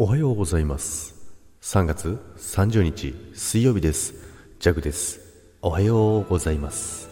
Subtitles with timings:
[0.00, 1.16] おはようございます。
[1.60, 4.14] 3月30日水曜日です。
[4.60, 5.18] ジャグです。
[5.60, 7.10] おはようございます。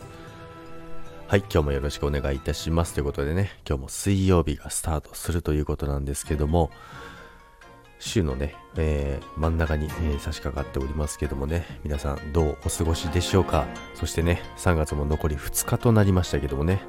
[1.27, 2.95] はい今日もよろしくお願いいたします。
[2.95, 6.71] ということでね今日も水曜日がスタートするということなんですけども
[7.99, 13.67] 週のね、えー、真ん中に、えー、差し掛かっておりますけどもね皆さんどうお過ごしでしょうか？
[13.97, 16.81] そしてね3月も残り2日となりましたけどもね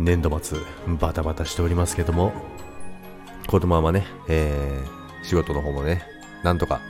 [0.00, 0.58] 年度末
[0.98, 2.32] バタバタしておりますけども
[3.52, 6.02] このままね、えー、仕事の方もね、
[6.42, 6.80] なんとか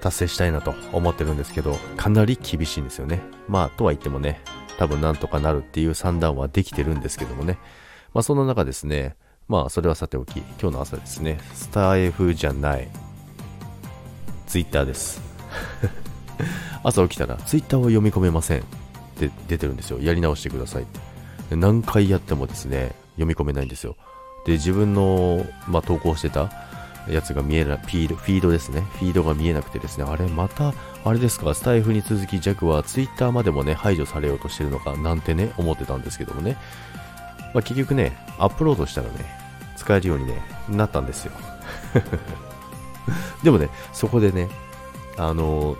[0.00, 3.20] 達成したいなと思ってるんですけど、かなり厳しいんですよね。
[3.46, 4.40] まあ、とは言ってもね、
[4.76, 7.58] 多分なんとかなるっていう算段はできてるんですけどもね。
[8.12, 9.14] まあ、そんな中ですね、
[9.46, 12.88] まあ、それはさておき、今日の朝ですね、スター F じゃない、
[14.48, 15.22] ツイッターです。
[16.82, 18.62] 朝起きたら、ツイッターを読み込めませんっ
[19.16, 20.00] て出てるんですよ。
[20.00, 21.54] やり直してくださいって。
[21.54, 23.94] 何回やってもですね、読み込めないんですよ。
[24.44, 26.50] で、自分の、まあ、投稿してた
[27.08, 28.82] やつが見えない、フィード、フィードですね。
[28.98, 30.72] フィードが見えなくてですね、あれ、また、
[31.04, 36.56] あれですか、スタイフに続き弱はツイッターまでもね、排除されようとしてるのか、なんてね、思ってたんですけどもね。
[37.54, 39.12] まあ、結局ね、アップロードしたらね、
[39.76, 41.32] 使えるようにね、なったんですよ。
[43.42, 44.48] でもね、そこでね、
[45.16, 45.76] あのー、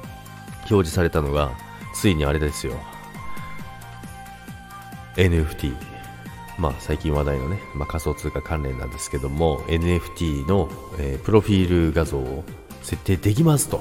[0.59, 1.53] 表示されたのが、
[1.95, 2.75] ついにあれですよ。
[5.17, 5.92] NFT。
[6.59, 12.45] まあ、最近話題のね、まあ、仮想通貨関連なんですけども NFT の、えー、プロフィール画像を
[12.83, 13.81] 設定できますと。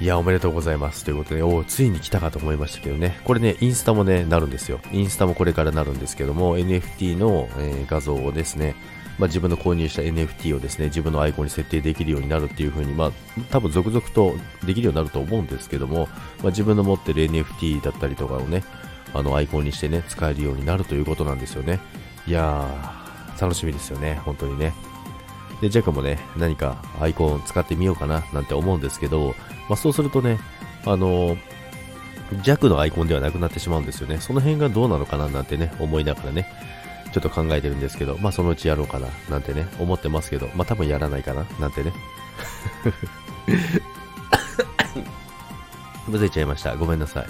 [0.00, 1.04] いやおめでとうございます。
[1.04, 3.20] ということでおついに来たかと思いましたけどね。
[3.24, 4.80] これねインスタもねなるんですよ。
[4.92, 8.74] インスタもこれからなるんですけども NFT の、えー、画像をですね
[9.20, 13.12] まあ、自分の購入した NFT をですね自分のアイコンに設定できるようになるっていう風にまあ
[13.50, 18.64] 多分続々とできるようになると思うんですけども、まあ、自分の持ってる NFT だったりとかをね
[19.12, 21.80] あのアイコンにしてね、使えるようになるということなんですよね。
[22.26, 24.72] いやー、楽しみですよね、本当にね。
[25.60, 29.34] で、ジャックもね、何かアイコン使ってみようかななんて思うんですけど、
[29.68, 30.38] まあ、そうするとね、
[30.86, 31.36] あの
[32.42, 34.18] 弱のアイコンではなくなってしまうんですよね。
[34.20, 36.46] その辺がどうなのかななんてね、思いながらね、
[37.12, 41.92] ちょっと考えてるんですけど、まあそのうちやろうかななんてね、思ってますけど、まあ多分やらないかななんてね。
[46.06, 46.76] むせ ちゃいました。
[46.76, 47.26] ごめんなさい。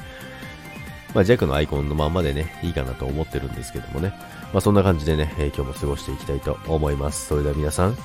[1.14, 4.12] まあ、弱のアイコンのままでね、いいかなと思ってるんですけどもね。
[4.52, 7.26] まあ、そんな感じでね、えー、今日も過ごしていきたいと思います。
[7.26, 7.96] それでは皆さん、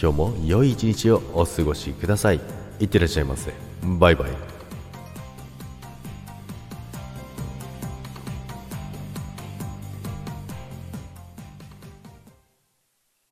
[0.00, 2.40] 今日も良い一日をお過ごしください。
[2.80, 3.52] いってらっしゃいませ。
[3.82, 4.49] バイバイ。